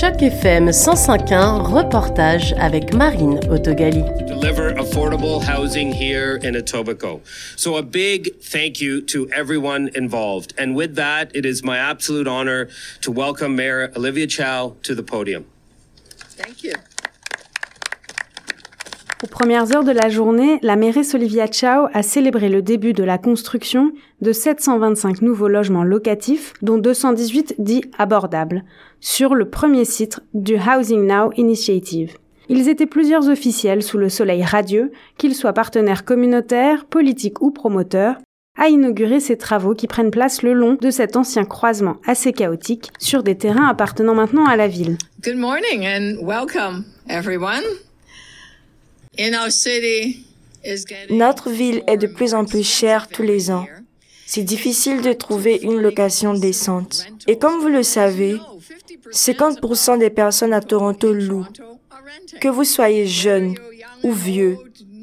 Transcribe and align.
Choc 0.00 0.22
FM 0.22 0.70
105.1, 0.70 1.70
reportage 1.70 2.54
avec 2.54 2.94
Marine 2.94 3.38
Autogali. 3.50 4.02
Deliver 4.26 4.72
affordable 4.76 5.42
housing 5.42 5.92
here 5.92 6.36
in 6.36 6.54
Etobicoke. 6.54 7.20
So 7.58 7.76
a 7.76 7.82
big 7.82 8.40
thank 8.40 8.80
you 8.80 9.02
to 9.02 9.28
everyone 9.30 9.90
involved. 9.94 10.54
And 10.56 10.74
with 10.74 10.94
that, 10.94 11.30
it 11.36 11.44
is 11.44 11.62
my 11.62 11.76
absolute 11.76 12.26
honor 12.26 12.70
to 13.02 13.10
welcome 13.12 13.54
Mayor 13.54 13.92
Olivia 13.94 14.26
Chow 14.26 14.74
to 14.84 14.94
the 14.94 15.02
podium. 15.02 15.44
Thank 16.30 16.64
you. 16.64 16.72
Aux 19.22 19.26
premières 19.26 19.76
heures 19.76 19.84
de 19.84 19.92
la 19.92 20.08
journée, 20.08 20.58
la 20.62 20.76
mairesse 20.76 21.14
Olivia 21.14 21.44
Chow 21.44 21.88
a 21.92 22.02
célébré 22.02 22.48
le 22.48 22.62
début 22.62 22.94
de 22.94 23.04
la 23.04 23.18
construction 23.18 23.92
de 24.22 24.32
725 24.32 25.20
nouveaux 25.20 25.48
logements 25.48 25.84
locatifs, 25.84 26.54
dont 26.62 26.78
218 26.78 27.56
dits 27.58 27.84
abordables, 27.98 28.64
sur 29.00 29.34
le 29.34 29.50
premier 29.50 29.84
site 29.84 30.20
du 30.32 30.56
Housing 30.56 31.06
Now 31.06 31.32
Initiative. 31.36 32.16
Ils 32.48 32.70
étaient 32.70 32.86
plusieurs 32.86 33.28
officiels 33.28 33.82
sous 33.82 33.98
le 33.98 34.08
soleil 34.08 34.42
radieux, 34.42 34.90
qu'ils 35.18 35.34
soient 35.34 35.52
partenaires 35.52 36.06
communautaires, 36.06 36.86
politiques 36.86 37.42
ou 37.42 37.50
promoteurs, 37.50 38.16
à 38.58 38.68
inaugurer 38.68 39.20
ces 39.20 39.36
travaux 39.36 39.74
qui 39.74 39.86
prennent 39.86 40.10
place 40.10 40.42
le 40.42 40.54
long 40.54 40.78
de 40.80 40.90
cet 40.90 41.16
ancien 41.16 41.44
croisement 41.44 41.96
assez 42.06 42.32
chaotique 42.32 42.90
sur 42.98 43.22
des 43.22 43.36
terrains 43.36 43.68
appartenant 43.68 44.14
maintenant 44.14 44.46
à 44.46 44.56
la 44.56 44.66
ville. 44.66 44.96
Good 45.22 45.36
morning 45.36 45.84
and 45.84 46.26
welcome, 46.26 46.84
everyone. 47.06 47.62
Notre 51.10 51.50
ville 51.50 51.82
est 51.86 51.96
de 51.96 52.06
plus 52.06 52.34
en 52.34 52.44
plus 52.44 52.62
chère 52.62 53.08
tous 53.08 53.22
les 53.22 53.50
ans. 53.50 53.66
C'est 54.26 54.44
difficile 54.44 55.02
de 55.02 55.12
trouver 55.12 55.58
une 55.62 55.80
location 55.80 56.34
décente. 56.34 57.06
Et 57.26 57.36
comme 57.38 57.60
vous 57.60 57.68
le 57.68 57.82
savez, 57.82 58.36
50% 59.12 59.98
des 59.98 60.10
personnes 60.10 60.52
à 60.52 60.60
Toronto 60.60 61.12
louent. 61.12 61.46
Que 62.40 62.48
vous 62.48 62.64
soyez 62.64 63.06
jeune 63.06 63.56
ou 64.04 64.12
vieux, 64.12 64.56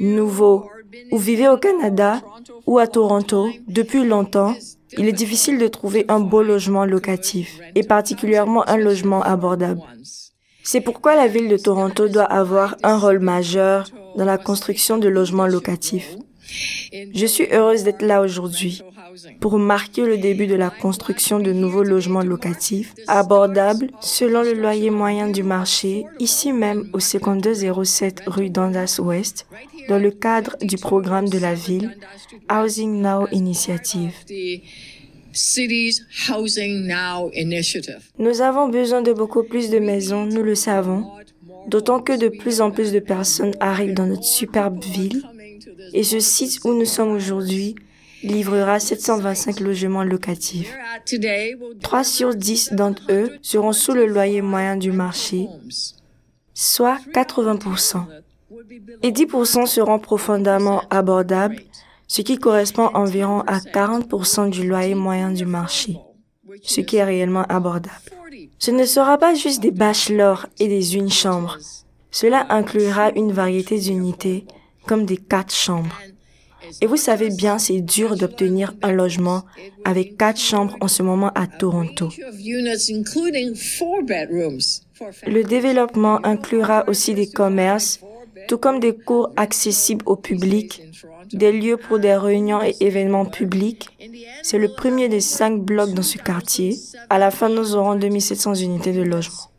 nouveau, 0.00 0.68
ou 1.10 1.18
vivez 1.18 1.48
au 1.48 1.56
Canada 1.56 2.20
ou 2.66 2.78
à 2.78 2.86
Toronto 2.86 3.48
depuis 3.68 4.04
longtemps, 4.04 4.54
il 4.98 5.08
est 5.08 5.12
difficile 5.12 5.58
de 5.58 5.68
trouver 5.68 6.04
un 6.08 6.20
beau 6.20 6.42
logement 6.42 6.84
locatif, 6.84 7.58
et 7.74 7.82
particulièrement 7.82 8.68
un 8.68 8.76
logement 8.76 9.22
abordable. 9.22 9.80
C'est 10.64 10.80
pourquoi 10.80 11.16
la 11.16 11.26
ville 11.26 11.48
de 11.48 11.56
Toronto 11.56 12.08
doit 12.08 12.24
avoir 12.24 12.76
un 12.82 12.98
rôle 12.98 13.18
majeur 13.18 13.88
dans 14.16 14.24
la 14.24 14.38
construction 14.38 14.98
de 14.98 15.08
logements 15.08 15.46
locatifs. 15.46 16.16
Je 17.14 17.26
suis 17.26 17.46
heureuse 17.50 17.84
d'être 17.84 18.02
là 18.02 18.20
aujourd'hui 18.20 18.82
pour 19.40 19.58
marquer 19.58 20.04
le 20.04 20.18
début 20.18 20.46
de 20.46 20.54
la 20.54 20.70
construction 20.70 21.38
de 21.38 21.52
nouveaux 21.52 21.82
logements 21.82 22.22
locatifs 22.22 22.94
abordables 23.08 23.90
selon 24.00 24.42
le 24.42 24.52
loyer 24.52 24.90
moyen 24.90 25.28
du 25.28 25.42
marché, 25.42 26.04
ici 26.18 26.52
même 26.52 26.88
au 26.92 27.00
5207 27.00 28.22
rue 28.26 28.50
Dundas 28.50 28.98
Ouest, 29.00 29.46
dans 29.88 29.98
le 29.98 30.10
cadre 30.10 30.56
du 30.60 30.76
programme 30.76 31.28
de 31.28 31.38
la 31.38 31.54
ville 31.54 31.96
Housing 32.50 33.00
Now 33.00 33.26
Initiative. 33.32 34.14
Nous 38.18 38.40
avons 38.40 38.68
besoin 38.68 39.02
de 39.02 39.12
beaucoup 39.12 39.42
plus 39.42 39.70
de 39.70 39.78
maisons, 39.78 40.26
nous 40.26 40.42
le 40.42 40.54
savons, 40.54 41.10
d'autant 41.66 42.00
que 42.00 42.16
de 42.16 42.28
plus 42.28 42.60
en 42.60 42.70
plus 42.70 42.92
de 42.92 42.98
personnes 42.98 43.54
arrivent 43.60 43.94
dans 43.94 44.06
notre 44.06 44.24
superbe 44.24 44.82
ville. 44.82 45.22
Et 45.94 46.02
ce 46.02 46.20
site 46.20 46.60
où 46.64 46.74
nous 46.74 46.84
sommes 46.84 47.12
aujourd'hui 47.12 47.74
livrera 48.22 48.78
725 48.78 49.60
logements 49.60 50.04
locatifs. 50.04 50.74
3 51.82 52.04
sur 52.04 52.34
10 52.34 52.72
d'entre 52.74 53.02
eux 53.10 53.30
seront 53.42 53.72
sous 53.72 53.92
le 53.92 54.06
loyer 54.06 54.42
moyen 54.42 54.76
du 54.76 54.92
marché, 54.92 55.48
soit 56.54 56.98
80%. 57.14 58.04
Et 59.02 59.10
10% 59.10 59.66
seront 59.66 59.98
profondément 59.98 60.82
abordables, 60.90 61.56
ce 62.12 62.20
qui 62.20 62.36
correspond 62.36 62.90
environ 62.92 63.40
à 63.46 63.58
40% 63.58 64.50
du 64.50 64.68
loyer 64.68 64.94
moyen 64.94 65.30
du 65.30 65.46
marché, 65.46 65.96
ce 66.62 66.82
qui 66.82 66.96
est 66.96 67.04
réellement 67.04 67.46
abordable. 67.48 67.88
Ce 68.58 68.70
ne 68.70 68.84
sera 68.84 69.16
pas 69.16 69.32
juste 69.34 69.62
des 69.62 69.70
bachelors 69.70 70.44
et 70.58 70.68
des 70.68 70.94
une 70.94 71.10
chambre. 71.10 71.56
Cela 72.10 72.44
inclura 72.50 73.12
une 73.12 73.32
variété 73.32 73.78
d'unités, 73.78 74.44
comme 74.86 75.06
des 75.06 75.16
quatre 75.16 75.54
chambres. 75.54 75.98
Et 76.82 76.86
vous 76.86 76.98
savez 76.98 77.30
bien, 77.30 77.58
c'est 77.58 77.80
dur 77.80 78.14
d'obtenir 78.14 78.74
un 78.82 78.92
logement 78.92 79.44
avec 79.86 80.18
quatre 80.18 80.38
chambres 80.38 80.76
en 80.82 80.88
ce 80.88 81.02
moment 81.02 81.30
à 81.34 81.46
Toronto. 81.46 82.10
Le 85.26 85.42
développement 85.44 86.20
inclura 86.26 86.86
aussi 86.90 87.14
des 87.14 87.30
commerces, 87.30 88.00
tout 88.48 88.58
comme 88.58 88.80
des 88.80 88.94
cours 88.94 89.30
accessibles 89.36 90.04
au 90.04 90.16
public, 90.16 90.82
des 91.32 91.52
lieux 91.52 91.76
pour 91.76 91.98
des 91.98 92.14
réunions 92.14 92.62
et 92.62 92.76
événements 92.80 93.24
publics. 93.24 93.88
C'est 94.42 94.58
le 94.58 94.68
premier 94.68 95.08
des 95.08 95.20
cinq 95.20 95.60
blocs 95.60 95.92
dans 95.94 96.02
ce 96.02 96.18
quartier. 96.18 96.76
À 97.10 97.18
la 97.18 97.30
fin, 97.30 97.48
nous 97.48 97.74
aurons 97.74 97.94
2700 97.94 98.54
unités 98.56 98.92
de 98.92 99.02
logement. 99.02 99.50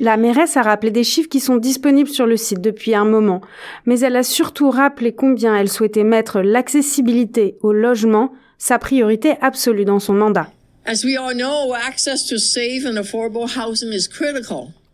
La 0.00 0.16
mairesse 0.16 0.56
a 0.56 0.62
rappelé 0.62 0.90
des 0.90 1.04
chiffres 1.04 1.28
qui 1.28 1.38
sont 1.38 1.56
disponibles 1.56 2.08
sur 2.08 2.26
le 2.26 2.36
site 2.36 2.60
depuis 2.60 2.94
un 2.94 3.04
moment, 3.04 3.40
mais 3.86 4.00
elle 4.00 4.16
a 4.16 4.22
surtout 4.22 4.70
rappelé 4.70 5.14
combien 5.14 5.54
elle 5.54 5.68
souhaitait 5.68 6.02
mettre 6.02 6.40
l'accessibilité 6.40 7.56
au 7.62 7.72
logement 7.72 8.32
sa 8.58 8.78
priorité 8.78 9.34
absolue 9.40 9.84
dans 9.84 10.00
son 10.00 10.14
mandat. 10.14 10.48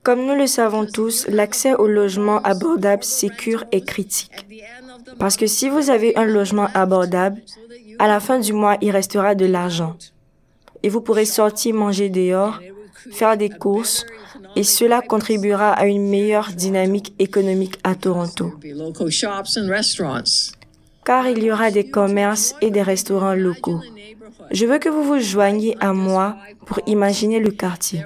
Comme 0.08 0.24
nous 0.24 0.34
le 0.34 0.46
savons 0.46 0.86
tous, 0.86 1.26
l'accès 1.28 1.74
au 1.74 1.86
logement 1.86 2.40
abordable, 2.40 3.04
sécure 3.04 3.64
est 3.72 3.84
critique. 3.84 4.46
Parce 5.18 5.36
que 5.36 5.46
si 5.46 5.68
vous 5.68 5.90
avez 5.90 6.16
un 6.16 6.24
logement 6.24 6.68
abordable, 6.72 7.42
à 7.98 8.08
la 8.08 8.18
fin 8.18 8.38
du 8.38 8.54
mois, 8.54 8.78
il 8.80 8.90
restera 8.90 9.34
de 9.34 9.44
l'argent. 9.44 9.98
Et 10.82 10.88
vous 10.88 11.02
pourrez 11.02 11.26
sortir 11.26 11.74
manger 11.74 12.08
dehors, 12.08 12.58
faire 13.12 13.36
des 13.36 13.50
courses, 13.50 14.06
et 14.56 14.62
cela 14.62 15.02
contribuera 15.02 15.72
à 15.72 15.84
une 15.84 16.08
meilleure 16.08 16.52
dynamique 16.56 17.12
économique 17.18 17.78
à 17.84 17.94
Toronto. 17.94 18.54
Car 21.08 21.26
il 21.26 21.42
y 21.42 21.50
aura 21.50 21.70
des 21.70 21.88
commerces 21.88 22.54
et 22.60 22.70
des 22.70 22.82
restaurants 22.82 23.32
locaux. 23.32 23.80
Je 24.50 24.66
veux 24.66 24.78
que 24.78 24.90
vous 24.90 25.02
vous 25.02 25.18
joigniez 25.18 25.74
à 25.80 25.94
moi 25.94 26.36
pour 26.66 26.80
imaginer 26.86 27.40
le 27.40 27.50
quartier. 27.50 28.04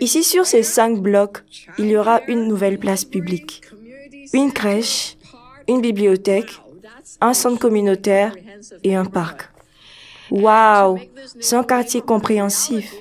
Ici, 0.00 0.22
sur 0.22 0.46
ces 0.46 0.62
cinq 0.62 1.00
blocs, 1.00 1.38
il 1.78 1.86
y 1.86 1.96
aura 1.96 2.20
une 2.28 2.46
nouvelle 2.46 2.78
place 2.78 3.04
publique, 3.04 3.62
une 4.32 4.52
crèche, 4.52 5.16
une 5.66 5.80
bibliothèque, 5.80 6.52
un 7.20 7.34
centre 7.34 7.58
communautaire 7.58 8.36
et 8.84 8.94
un 8.94 9.04
parc. 9.04 9.50
Waouh, 10.30 11.00
c'est 11.40 11.56
un 11.56 11.64
quartier 11.64 12.02
compréhensif. 12.02 12.94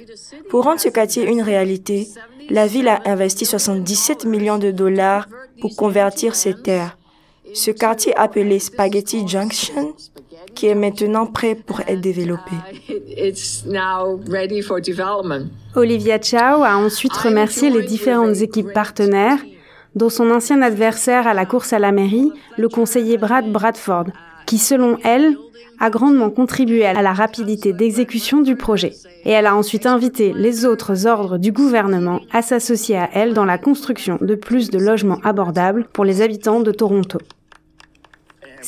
Pour 0.50 0.64
rendre 0.64 0.80
ce 0.80 0.90
quartier 0.90 1.30
une 1.30 1.44
réalité, 1.44 2.08
la 2.50 2.66
ville 2.66 2.88
a 2.88 3.04
investi 3.06 3.46
77 3.46 4.26
millions 4.26 4.58
de 4.58 4.72
dollars 4.72 5.28
pour 5.62 5.76
convertir 5.76 6.34
ces 6.34 6.56
terres. 6.56 6.98
Ce 7.54 7.72
quartier 7.72 8.16
appelé 8.16 8.60
Spaghetti 8.60 9.28
Junction, 9.28 9.94
qui 10.54 10.68
est 10.68 10.76
maintenant 10.76 11.26
prêt 11.26 11.56
pour 11.56 11.82
être 11.82 12.02
développé. 12.02 12.52
Olivia 15.76 16.22
Chow 16.22 16.64
a 16.64 16.76
ensuite 16.78 17.14
remercié 17.14 17.70
les 17.70 17.84
différentes 17.84 18.38
équipes 18.38 18.74
partenaires, 18.74 19.40
dont 19.96 20.10
son 20.10 20.30
ancien 20.32 20.62
adversaire 20.62 21.28
à 21.28 21.34
la 21.34 21.46
course 21.46 21.74
à 21.74 21.80
la 21.80 21.92
mairie, 21.92 22.32
le 22.58 22.68
conseiller 22.68 23.18
Brad 23.18 23.50
Bradford, 23.50 24.08
qui 24.46 24.58
selon 24.58 24.98
elle 25.04 25.38
a 25.80 25.90
grandement 25.90 26.30
contribué 26.30 26.86
à 26.86 27.02
la 27.02 27.14
rapidité 27.14 27.74
d'exécution 27.74 28.42
du 28.42 28.56
projet. 28.56 28.94
Et 29.26 29.32
elle 29.32 29.46
a 29.46 29.56
ensuite 29.56 29.86
invité 29.86 30.34
les 30.34 30.66
autres 30.66 31.08
ordres 31.08 31.38
du 31.38 31.52
gouvernement 31.52 32.22
à 32.32 32.42
s'associer 32.42 32.98
à 32.98 33.10
elle 33.14 33.34
dans 33.34 33.46
la 33.46 33.58
construction 33.58 34.18
de 34.22 34.36
plus 34.36 34.70
de 34.70 34.80
logements 34.80 35.20
abordables 35.24 35.88
pour 35.92 36.06
les 36.06 36.22
habitants 36.22 36.62
de 36.62 36.72
Toronto. 36.72 37.20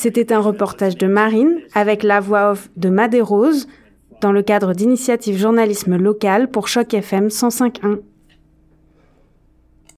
C'était 0.00 0.32
un 0.32 0.38
reportage 0.38 0.96
de 0.96 1.08
Marine 1.08 1.58
avec 1.74 2.04
la 2.04 2.20
voix 2.20 2.52
off 2.52 2.70
de 2.76 2.88
Madé 2.88 3.20
Rose 3.20 3.66
dans 4.20 4.30
le 4.30 4.42
cadre 4.42 4.72
d'initiatives 4.72 5.36
journalisme 5.36 5.96
local 5.96 6.52
pour 6.52 6.68
Choc 6.68 6.94
FM 6.94 7.26
105.1. 7.26 7.98